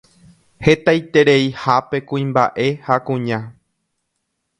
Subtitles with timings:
[0.67, 3.39] hetaitereihápe kuimba'e ha kuña